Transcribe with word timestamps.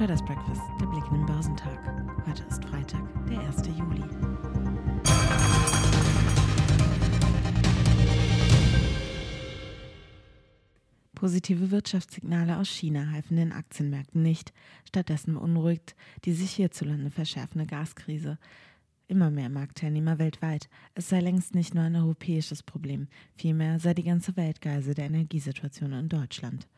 Traders 0.00 0.24
Breakfast, 0.24 0.62
der 0.80 0.86
Blick 0.86 1.04
in 1.08 1.12
den 1.12 1.26
Börsentag. 1.26 1.78
Heute 2.26 2.42
ist 2.44 2.64
Freitag, 2.64 3.02
der 3.26 3.38
1. 3.38 3.66
Juli. 3.66 4.02
Positive 11.14 11.70
Wirtschaftssignale 11.70 12.56
aus 12.56 12.70
China 12.70 13.10
halfen 13.10 13.36
den 13.36 13.52
Aktienmärkten 13.52 14.22
nicht. 14.22 14.54
Stattdessen 14.88 15.34
beunruhigt 15.34 15.94
die 16.24 16.32
sich 16.32 16.52
hierzulande 16.52 17.10
verschärfende 17.10 17.66
Gaskrise 17.66 18.38
immer 19.06 19.30
mehr 19.30 19.50
Marktteilnehmer 19.50 20.18
weltweit. 20.18 20.70
Es 20.94 21.10
sei 21.10 21.20
längst 21.20 21.54
nicht 21.54 21.74
nur 21.74 21.84
ein 21.84 21.96
europäisches 21.96 22.62
Problem, 22.62 23.08
vielmehr 23.36 23.78
sei 23.78 23.92
die 23.92 24.04
ganze 24.04 24.34
Welt 24.38 24.62
Geisel 24.62 24.94
der 24.94 25.04
Energiesituation 25.04 25.92
in 25.92 26.08
Deutschland. 26.08 26.68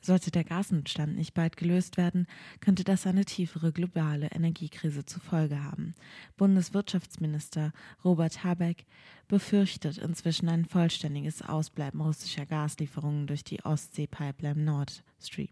Sollte 0.00 0.30
der 0.30 0.44
Gasnotstand 0.44 1.16
nicht 1.16 1.34
bald 1.34 1.56
gelöst 1.56 1.96
werden, 1.96 2.26
könnte 2.60 2.84
das 2.84 3.06
eine 3.06 3.24
tiefere 3.24 3.72
globale 3.72 4.28
Energiekrise 4.28 5.04
zur 5.04 5.20
Folge 5.20 5.62
haben. 5.62 5.94
Bundeswirtschaftsminister 6.36 7.72
Robert 8.04 8.44
Habeck 8.44 8.86
befürchtet 9.26 9.98
inzwischen 9.98 10.48
ein 10.48 10.64
vollständiges 10.64 11.42
Ausbleiben 11.42 12.00
russischer 12.00 12.46
Gaslieferungen 12.46 13.26
durch 13.26 13.44
die 13.44 13.64
Ostsee-Pipeline 13.64 14.62
Nord 14.62 15.02
Stream. 15.20 15.50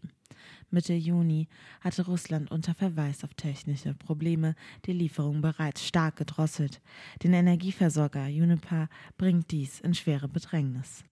Mitte 0.69 0.93
Juni 0.93 1.47
hatte 1.81 2.05
Russland 2.05 2.51
unter 2.51 2.73
Verweis 2.73 3.23
auf 3.23 3.33
technische 3.33 3.93
Probleme 3.93 4.55
die 4.85 4.93
Lieferungen 4.93 5.41
bereits 5.41 5.85
stark 5.85 6.15
gedrosselt. 6.15 6.81
Den 7.23 7.33
Energieversorger 7.33 8.25
Uniper 8.25 8.89
bringt 9.17 9.51
dies 9.51 9.79
in 9.79 9.93
schwere 9.93 10.27
Bedrängnis. 10.27 11.03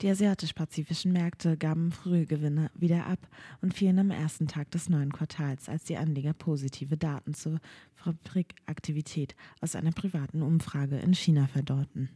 Die 0.00 0.08
asiatisch-pazifischen 0.08 1.12
Märkte 1.12 1.58
gaben 1.58 1.92
frühe 1.92 2.24
Gewinne 2.24 2.70
wieder 2.74 3.06
ab 3.06 3.18
und 3.60 3.74
fielen 3.74 3.98
am 3.98 4.10
ersten 4.10 4.48
Tag 4.48 4.70
des 4.70 4.88
neuen 4.88 5.12
Quartals, 5.12 5.68
als 5.68 5.84
die 5.84 5.98
Anleger 5.98 6.32
positive 6.32 6.96
Daten 6.96 7.34
zur 7.34 7.60
Fabrikaktivität 7.96 9.36
aus 9.60 9.76
einer 9.76 9.92
privaten 9.92 10.40
Umfrage 10.40 10.96
in 10.96 11.12
China 11.12 11.48
verdeuten. 11.48 12.08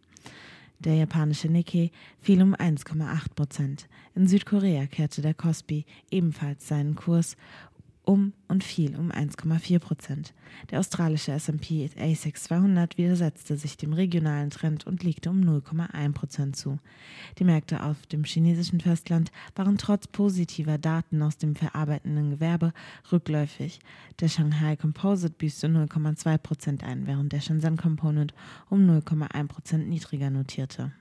Der 0.78 0.94
japanische 0.94 1.48
Nikkei 1.48 1.90
fiel 2.20 2.40
um 2.40 2.54
1,8 2.54 3.34
Prozent. 3.34 3.88
In 4.14 4.28
Südkorea 4.28 4.86
kehrte 4.86 5.20
der 5.20 5.34
Kospi 5.34 5.84
ebenfalls 6.10 6.66
seinen 6.66 6.94
Kurs 6.94 7.36
um 8.04 8.32
und 8.48 8.62
fiel 8.62 8.96
um 8.96 9.10
1,4 9.10 9.78
Prozent. 9.78 10.34
Der 10.70 10.80
australische 10.80 11.32
S&P 11.32 11.90
ASX 11.98 12.44
200 12.44 12.96
widersetzte 12.98 13.56
sich 13.56 13.76
dem 13.76 13.92
regionalen 13.92 14.50
Trend 14.50 14.86
und 14.86 15.02
legte 15.02 15.30
um 15.30 15.40
0,1 15.40 16.12
Prozent 16.12 16.56
zu. 16.56 16.78
Die 17.38 17.44
Märkte 17.44 17.82
auf 17.82 18.06
dem 18.06 18.24
chinesischen 18.24 18.80
Festland 18.80 19.32
waren 19.56 19.78
trotz 19.78 20.06
positiver 20.06 20.78
Daten 20.78 21.22
aus 21.22 21.38
dem 21.38 21.56
verarbeitenden 21.56 22.30
Gewerbe 22.30 22.72
rückläufig. 23.10 23.80
Der 24.20 24.28
Shanghai 24.28 24.76
Composite 24.76 25.34
büßte 25.34 25.66
0,2 25.66 26.38
Prozent 26.38 26.84
ein, 26.84 27.06
während 27.06 27.32
der 27.32 27.40
Shenzhen 27.40 27.76
Component 27.76 28.34
um 28.70 28.88
0,1 28.88 29.48
Prozent 29.48 29.88
niedriger 29.88 30.30
notierte. 30.30 30.92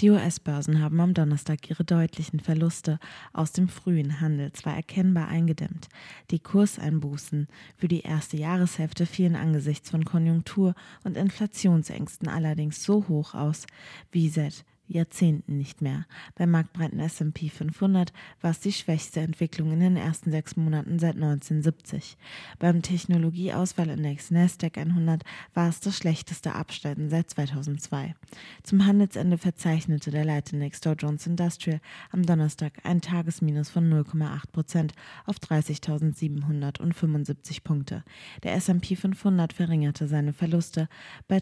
Die 0.00 0.10
US-Börsen 0.10 0.80
haben 0.80 1.00
am 1.00 1.12
Donnerstag 1.12 1.68
ihre 1.68 1.82
deutlichen 1.82 2.38
Verluste 2.38 3.00
aus 3.32 3.50
dem 3.50 3.66
frühen 3.68 4.20
Handel 4.20 4.52
zwar 4.52 4.76
erkennbar 4.76 5.26
eingedämmt. 5.26 5.88
Die 6.30 6.38
Kurseinbußen 6.38 7.48
für 7.76 7.88
die 7.88 8.02
erste 8.02 8.36
Jahreshälfte 8.36 9.06
fielen 9.06 9.34
angesichts 9.34 9.90
von 9.90 10.04
Konjunktur- 10.04 10.76
und 11.02 11.16
Inflationsängsten 11.16 12.28
allerdings 12.28 12.84
so 12.84 13.08
hoch 13.08 13.34
aus 13.34 13.66
wie 14.12 14.28
seit 14.28 14.64
Jahrzehnten 14.88 15.56
nicht 15.56 15.82
mehr. 15.82 16.06
Beim 16.34 16.50
marktbreiten 16.50 16.98
S&P 17.00 17.48
500 17.48 18.12
war 18.40 18.50
es 18.50 18.60
die 18.60 18.72
schwächste 18.72 19.20
Entwicklung 19.20 19.72
in 19.72 19.80
den 19.80 19.96
ersten 19.96 20.30
sechs 20.30 20.56
Monaten 20.56 20.98
seit 20.98 21.16
1970. 21.16 22.16
Beim 22.58 22.82
Technologieauswahlindex 22.82 24.30
Nasdaq 24.30 24.78
100 24.78 25.22
war 25.54 25.68
es 25.68 25.80
das 25.80 25.96
schlechteste 25.96 26.54
Abschneiden 26.54 27.10
seit 27.10 27.30
2002. 27.30 28.14
Zum 28.62 28.86
Handelsende 28.86 29.38
verzeichnete 29.38 30.10
der 30.10 30.24
Leitindex 30.24 30.80
Dow 30.80 30.92
Jones 30.92 31.26
Industrial 31.26 31.80
am 32.10 32.24
Donnerstag 32.24 32.72
ein 32.84 33.00
Tagesminus 33.00 33.70
von 33.70 33.92
0,8 33.92 34.52
Prozent 34.52 34.94
auf 35.26 35.36
30.775 35.36 37.62
Punkte. 37.62 38.04
Der 38.42 38.54
S&P 38.54 38.96
500 38.96 39.52
verringerte 39.52 40.08
seine 40.08 40.32
Verluste 40.32 40.88
bei 41.26 41.40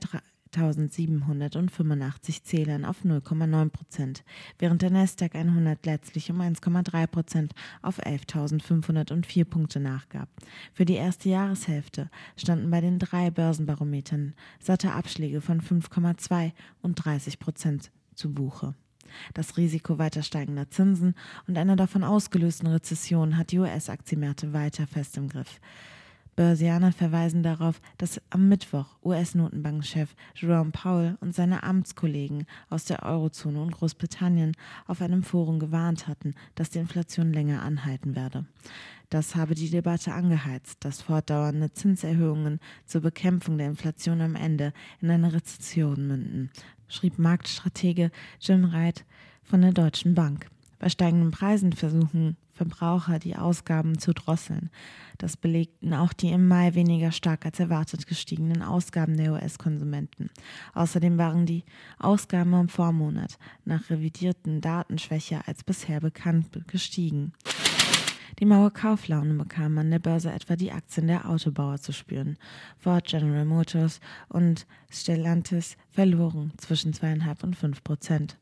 1785 0.56 2.42
Zählern 2.42 2.84
auf 2.84 3.04
0,9 3.04 3.68
Prozent, 3.70 4.24
während 4.58 4.82
der 4.82 4.90
Nasdaq 4.90 5.34
100 5.34 5.84
letztlich 5.84 6.30
um 6.30 6.40
1,3 6.40 7.06
Prozent 7.06 7.54
auf 7.82 8.00
11.504 8.00 9.44
Punkte 9.44 9.80
nachgab. 9.80 10.28
Für 10.72 10.84
die 10.84 10.94
erste 10.94 11.28
Jahreshälfte 11.28 12.10
standen 12.36 12.70
bei 12.70 12.80
den 12.80 12.98
drei 12.98 13.30
Börsenbarometern 13.30 14.34
satte 14.58 14.92
Abschläge 14.92 15.40
von 15.40 15.60
5,2 15.60 16.52
und 16.82 16.94
30 16.94 17.38
Prozent 17.38 17.90
zu 18.14 18.32
Buche. 18.32 18.74
Das 19.34 19.56
Risiko 19.56 19.98
weiter 19.98 20.22
steigender 20.22 20.70
Zinsen 20.70 21.14
und 21.46 21.56
einer 21.58 21.76
davon 21.76 22.02
ausgelösten 22.02 22.68
Rezession 22.68 23.36
hat 23.36 23.52
die 23.52 23.58
US-Aktienmärkte 23.58 24.52
weiter 24.52 24.86
fest 24.86 25.16
im 25.16 25.28
Griff. 25.28 25.60
Börsianer 26.36 26.92
verweisen 26.92 27.42
darauf, 27.42 27.80
dass 27.96 28.20
am 28.28 28.48
Mittwoch 28.48 28.86
US-Notenbankchef 29.02 30.14
Jerome 30.34 30.70
Powell 30.70 31.16
und 31.20 31.34
seine 31.34 31.62
Amtskollegen 31.62 32.46
aus 32.68 32.84
der 32.84 33.04
Eurozone 33.04 33.60
und 33.60 33.72
Großbritannien 33.72 34.52
auf 34.86 35.00
einem 35.00 35.22
Forum 35.22 35.58
gewarnt 35.58 36.06
hatten, 36.06 36.34
dass 36.54 36.68
die 36.68 36.78
Inflation 36.78 37.32
länger 37.32 37.62
anhalten 37.62 38.14
werde. 38.14 38.44
Das 39.08 39.34
habe 39.34 39.54
die 39.54 39.70
Debatte 39.70 40.12
angeheizt, 40.12 40.84
dass 40.84 41.00
fortdauernde 41.00 41.72
Zinserhöhungen 41.72 42.60
zur 42.84 43.00
Bekämpfung 43.00 43.56
der 43.56 43.68
Inflation 43.68 44.20
am 44.20 44.34
Ende 44.34 44.74
in 45.00 45.10
eine 45.10 45.32
Rezession 45.32 46.06
münden, 46.06 46.50
schrieb 46.86 47.18
Marktstratege 47.18 48.10
Jim 48.40 48.70
Wright 48.70 49.06
von 49.42 49.62
der 49.62 49.72
Deutschen 49.72 50.14
Bank. 50.14 50.48
Bei 50.78 50.90
steigenden 50.90 51.30
Preisen 51.30 51.72
versuchen 51.72 52.36
Verbraucher 52.56 53.18
die 53.18 53.36
Ausgaben 53.36 53.98
zu 53.98 54.14
drosseln. 54.14 54.70
Das 55.18 55.36
belegten 55.36 55.94
auch 55.94 56.12
die 56.12 56.30
im 56.30 56.48
Mai 56.48 56.74
weniger 56.74 57.12
stark 57.12 57.44
als 57.44 57.60
erwartet 57.60 58.06
gestiegenen 58.06 58.62
Ausgaben 58.62 59.16
der 59.16 59.32
US-Konsumenten. 59.32 60.30
Außerdem 60.74 61.18
waren 61.18 61.46
die 61.46 61.64
Ausgaben 61.98 62.54
im 62.54 62.68
Vormonat 62.68 63.38
nach 63.64 63.90
revidierten 63.90 64.60
Daten 64.60 64.98
schwächer 64.98 65.42
als 65.46 65.64
bisher 65.64 66.00
bekannt 66.00 66.48
gestiegen. 66.66 67.32
Die 68.38 68.44
Mauer 68.44 68.70
Kauflaune 68.70 69.34
bekam 69.34 69.78
an 69.78 69.90
der 69.90 69.98
Börse 69.98 70.30
etwa 70.30 70.56
die 70.56 70.72
Aktien 70.72 71.06
der 71.06 71.28
Autobauer 71.28 71.78
zu 71.78 71.92
spüren. 71.92 72.36
Ford, 72.78 73.06
General 73.06 73.46
Motors 73.46 74.00
und 74.28 74.66
Stellantis 74.90 75.76
verloren 75.90 76.52
zwischen 76.58 76.92
zweieinhalb 76.92 77.42
und 77.42 77.56
fünf 77.56 77.82
Prozent. 77.82 78.36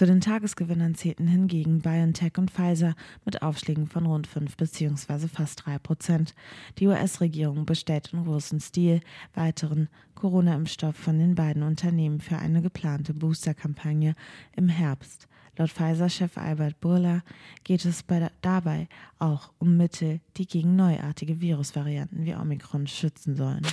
Zu 0.00 0.06
den 0.06 0.22
Tagesgewinnern 0.22 0.94
zählten 0.94 1.26
hingegen 1.26 1.82
BioNTech 1.82 2.38
und 2.38 2.50
Pfizer 2.50 2.94
mit 3.26 3.42
Aufschlägen 3.42 3.86
von 3.86 4.06
rund 4.06 4.26
5 4.26 4.56
bzw. 4.56 5.28
fast 5.28 5.66
3 5.66 5.78
Prozent. 5.78 6.34
Die 6.78 6.86
US-Regierung 6.86 7.66
bestellt 7.66 8.14
in 8.14 8.24
großem 8.24 8.60
Stil 8.60 9.02
weiteren 9.34 9.90
Corona-Impfstoff 10.14 10.96
von 10.96 11.18
den 11.18 11.34
beiden 11.34 11.62
Unternehmen 11.62 12.22
für 12.22 12.38
eine 12.38 12.62
geplante 12.62 13.12
Booster-Kampagne 13.12 14.14
im 14.56 14.70
Herbst. 14.70 15.28
Laut 15.58 15.68
Pfizer-Chef 15.68 16.38
Albert 16.38 16.80
Burla 16.80 17.20
geht 17.64 17.84
es 17.84 18.02
bei, 18.02 18.30
dabei 18.40 18.88
auch 19.18 19.52
um 19.58 19.76
Mittel, 19.76 20.20
die 20.38 20.46
gegen 20.46 20.76
neuartige 20.76 21.42
Virusvarianten 21.42 22.24
wie 22.24 22.34
Omikron 22.34 22.86
schützen 22.86 23.36
sollen. 23.36 23.66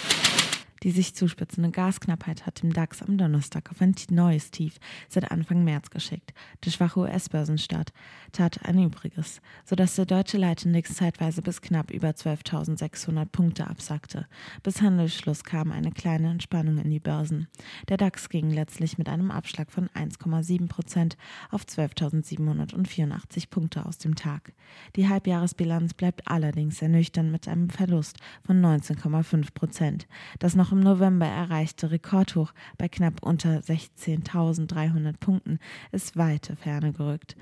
Die 0.83 0.91
sich 0.91 1.15
zuspitzende 1.15 1.71
Gasknappheit 1.71 2.45
hat 2.45 2.61
dem 2.61 2.71
DAX 2.71 3.01
am 3.01 3.17
Donnerstag 3.17 3.71
auf 3.71 3.81
ein 3.81 3.95
neues 4.09 4.51
Tief 4.51 4.77
seit 5.09 5.31
Anfang 5.31 5.63
März 5.63 5.89
geschickt. 5.89 6.33
Der 6.63 6.71
schwache 6.71 7.00
US-Börsenstart 7.00 7.94
tat 8.31 8.63
ein 8.65 8.81
Übriges, 8.81 9.41
sodass 9.65 9.95
der 9.95 10.06
deutsche 10.06 10.38
Leitindex 10.38 10.95
zeitweise 10.95 11.41
bis 11.41 11.62
knapp 11.62 11.91
über 11.91 12.09
12.600 12.09 13.25
Punkte 13.25 13.68
absackte. 13.68 14.27
Bis 14.63 14.81
Handelsschluss 14.81 15.44
kam 15.44 15.71
eine 15.71 15.91
kleine 15.91 16.29
Entspannung 16.29 16.77
in 16.77 16.91
die 16.91 17.00
Börsen. 17.00 17.47
Der 17.89 17.97
DAX 17.97 18.30
ging 18.30 18.51
letztlich 18.51 18.97
mit 18.97 19.09
einem 19.09 19.31
Abschlag 19.31 19.71
von 19.71 19.89
1,7 19.89 20.68
Prozent 20.68 21.18
auf 21.50 21.63
12.784 21.63 23.50
Punkte 23.50 23.85
aus 23.85 23.97
dem 23.97 24.15
Tag. 24.15 24.53
Die 24.95 25.09
Halbjahresbilanz 25.09 25.94
bleibt 25.94 26.27
allerdings 26.27 26.81
ernüchternd 26.81 27.31
mit 27.31 27.47
einem 27.47 27.69
Verlust 27.69 28.18
von 28.45 28.62
19,5 28.62 29.53
Prozent. 29.53 30.07
Das 30.39 30.56
noch 30.56 30.71
im 30.71 30.76
November 30.79 31.25
erreichte 31.25 31.91
Rekordhoch 31.91 32.53
bei 32.77 32.88
knapp 32.88 33.24
unter 33.24 33.59
16.300 33.59 35.18
Punkten 35.19 35.59
ist 35.91 36.18
weite 36.18 36.56
Ferne 36.56 36.94
gerückt. 36.94 37.35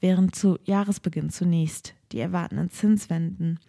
Während 0.00 0.34
zu 0.34 0.58
Jahresbeginn 0.64 1.28
zunächst 1.28 1.94
die 2.12 2.20
erwartenden 2.20 2.70
Zinswenden 2.70 3.60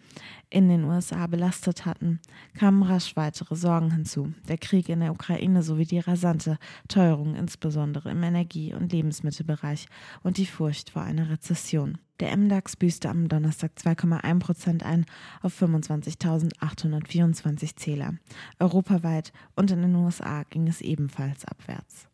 in 0.48 0.70
den 0.70 0.84
USA 0.84 1.26
belastet 1.26 1.84
hatten, 1.84 2.20
kamen 2.58 2.82
rasch 2.82 3.16
weitere 3.16 3.54
Sorgen 3.54 3.92
hinzu. 3.92 4.32
Der 4.48 4.56
Krieg 4.56 4.88
in 4.88 5.00
der 5.00 5.12
Ukraine 5.12 5.62
sowie 5.62 5.84
die 5.84 5.98
rasante 5.98 6.56
Teuerung, 6.88 7.34
insbesondere 7.34 8.10
im 8.10 8.22
Energie- 8.22 8.72
und 8.72 8.92
Lebensmittelbereich, 8.92 9.88
und 10.22 10.38
die 10.38 10.46
Furcht 10.46 10.88
vor 10.90 11.02
einer 11.02 11.28
Rezession. 11.28 11.98
Der 12.20 12.34
MDAX 12.36 12.76
büßte 12.76 13.08
am 13.10 13.28
Donnerstag 13.28 13.72
2,1 13.76 14.38
Prozent 14.38 14.84
ein 14.84 15.04
auf 15.42 15.60
25.824 15.60 17.76
Zähler. 17.76 18.14
Europaweit 18.58 19.34
und 19.54 19.70
in 19.70 19.82
den 19.82 19.96
USA 19.96 20.44
ging 20.44 20.66
es 20.66 20.80
ebenfalls 20.80 21.44
abwärts. 21.44 22.08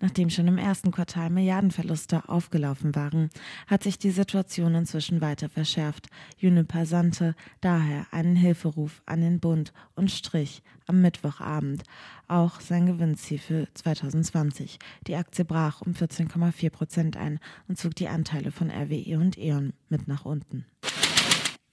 Nachdem 0.00 0.30
schon 0.30 0.46
im 0.46 0.58
ersten 0.58 0.92
Quartal 0.92 1.28
Milliardenverluste 1.28 2.28
aufgelaufen 2.28 2.94
waren, 2.94 3.30
hat 3.66 3.82
sich 3.82 3.98
die 3.98 4.12
Situation 4.12 4.76
inzwischen 4.76 5.20
weiter 5.20 5.48
verschärft. 5.48 6.06
Juniper 6.36 6.86
sandte 6.86 7.34
daher 7.60 8.06
einen 8.12 8.36
Hilferuf 8.36 9.02
an 9.06 9.20
den 9.20 9.40
Bund 9.40 9.72
und 9.96 10.12
strich 10.12 10.62
am 10.86 11.02
Mittwochabend 11.02 11.82
auch 12.28 12.60
sein 12.60 12.86
Gewinnziel 12.86 13.38
für 13.38 13.66
2020. 13.74 14.78
Die 15.08 15.16
Aktie 15.16 15.44
brach 15.44 15.80
um 15.80 15.92
14,4 15.92 16.70
Prozent 16.70 17.16
ein 17.16 17.40
und 17.66 17.78
zog 17.78 17.96
die 17.96 18.08
Anteile 18.08 18.52
von 18.52 18.70
RWE 18.70 19.18
und 19.18 19.36
E.ON 19.36 19.72
mit 19.88 20.06
nach 20.06 20.24
unten. 20.24 20.64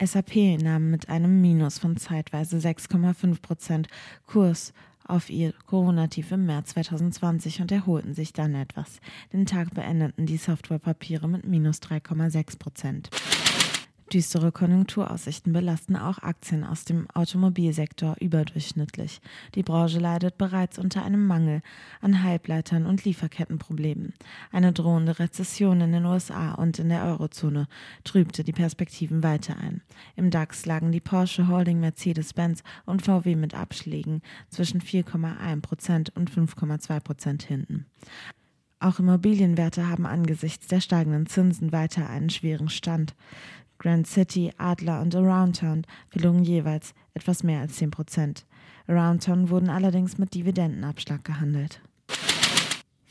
SAP 0.04 0.62
nahm 0.62 0.90
mit 0.92 1.10
einem 1.10 1.42
Minus 1.42 1.80
von 1.80 1.96
zeitweise 1.96 2.58
6,5 2.58 3.42
Prozent 3.42 3.88
Kurs 4.26 4.74
auf 5.08 5.30
ihr 5.30 5.54
Corona-Tief 5.68 6.32
im 6.32 6.46
März 6.46 6.70
2020 6.70 7.62
und 7.62 7.72
erholten 7.72 8.14
sich 8.14 8.34
dann 8.34 8.56
etwas. 8.56 9.00
Den 9.32 9.46
Tag 9.46 9.74
beendeten 9.74 10.26
die 10.26 10.38
Softwarepapiere 10.38 11.28
mit 11.28 11.46
minus 11.46 11.80
3,6 11.80 12.60
Prozent. 12.60 13.10
Düstere 14.16 14.54
Konjunkturaussichten 14.54 15.52
belasten 15.52 15.98
auch 15.98 16.20
Aktien 16.20 16.64
aus 16.64 16.86
dem 16.86 17.10
Automobilsektor 17.10 18.16
überdurchschnittlich. 18.22 19.20
Die 19.56 19.62
Branche 19.62 20.00
leidet 20.00 20.38
bereits 20.38 20.80
unter 20.80 21.04
einem 21.04 21.28
Mangel 21.28 21.62
an 22.00 22.24
Halbleitern 22.24 22.86
und 22.86 23.04
Lieferkettenproblemen. 23.04 24.14
Eine 24.54 24.72
drohende 24.72 25.20
Rezession 25.20 25.82
in 25.82 25.92
den 25.92 26.06
USA 26.06 26.54
und 26.54 26.80
in 26.80 26.88
der 26.88 27.04
Eurozone 27.04 27.68
trübte 28.06 28.46
die 28.46 28.54
Perspektiven 28.54 29.22
weiter 29.22 29.58
ein. 29.58 29.82
Im 30.16 30.30
DAX 30.30 30.66
lagen 30.66 30.94
die 30.94 31.02
Porsche 31.02 31.50
Holding, 31.50 31.82
Mercedes-Benz 31.82 32.64
und 32.86 33.02
VW 33.02 33.36
mit 33.36 33.54
Abschlägen 33.54 34.22
zwischen 34.50 34.80
4,1 34.80 35.60
Prozent 35.60 36.16
und 36.16 36.32
5,2 36.32 37.02
Prozent 37.02 37.44
hinten. 37.44 37.86
Auch 38.80 39.00
Immobilienwerte 39.00 39.90
haben 39.90 40.06
angesichts 40.06 40.68
der 40.68 40.80
steigenden 40.80 41.26
Zinsen 41.26 41.74
weiter 41.74 42.10
einen 42.10 42.30
schweren 42.30 42.70
Stand. 42.70 43.14
Grand 43.86 44.08
City, 44.08 44.52
Adler 44.58 45.00
und 45.00 45.16
Aroundtown 45.16 45.84
verloren 46.10 46.44
jeweils 46.44 46.96
etwas 47.14 47.44
mehr 47.44 47.62
als 47.62 47.76
10 47.76 47.92
Prozent. 47.92 48.48
Aroundtown 48.88 49.52
wurden 49.52 49.70
allerdings 49.70 50.18
mit 50.18 50.34
Dividendenabschlag 50.34 51.24
gehandelt. 51.24 51.82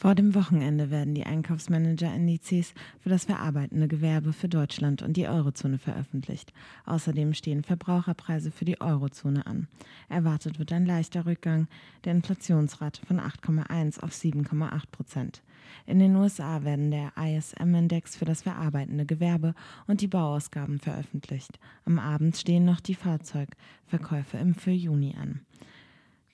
Vor 0.04 0.14
dem 0.14 0.34
Wochenende 0.34 0.90
werden 0.90 1.14
die 1.14 1.24
Einkaufsmanager-Indizes 1.24 2.74
für 3.00 3.08
das 3.08 3.24
verarbeitende 3.24 3.88
Gewerbe 3.88 4.34
für 4.34 4.50
Deutschland 4.50 5.00
und 5.00 5.16
die 5.16 5.26
Eurozone 5.26 5.78
veröffentlicht. 5.78 6.52
Außerdem 6.84 7.32
stehen 7.32 7.62
Verbraucherpreise 7.62 8.50
für 8.50 8.66
die 8.66 8.82
Eurozone 8.82 9.46
an. 9.46 9.66
Erwartet 10.10 10.58
wird 10.58 10.72
ein 10.72 10.84
leichter 10.84 11.24
Rückgang 11.24 11.68
der 12.04 12.12
Inflationsrate 12.12 13.00
von 13.06 13.18
8,1 13.18 13.98
auf 14.00 14.10
7,8 14.10 14.82
Prozent. 14.92 15.42
In 15.86 16.00
den 16.00 16.16
USA 16.16 16.64
werden 16.64 16.90
der 16.90 17.12
ISM-Index 17.16 18.14
für 18.14 18.26
das 18.26 18.42
verarbeitende 18.42 19.06
Gewerbe 19.06 19.54
und 19.86 20.02
die 20.02 20.08
Bauausgaben 20.08 20.80
veröffentlicht. 20.80 21.58
Am 21.86 21.98
Abend 21.98 22.36
stehen 22.36 22.66
noch 22.66 22.80
die 22.80 22.94
Fahrzeugverkäufe 22.94 24.36
im 24.36 24.54
für 24.54 24.70
Juni 24.70 25.14
an. 25.18 25.40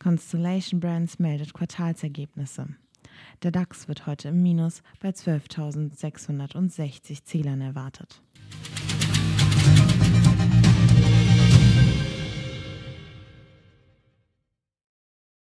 Constellation 0.01 0.81
Brands 0.81 1.21
meldet 1.21 1.55
Quartalsergebnisse. 1.55 2.67
Der 3.43 3.51
DAX 3.51 3.89
wird 3.89 4.07
heute 4.07 4.29
im 4.29 4.43
Minus 4.43 4.83
bei 5.01 5.11
12.660 5.11 7.25
Zählern 7.25 7.61
erwartet. 7.61 8.23